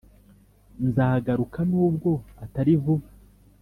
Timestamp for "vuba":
2.83-3.07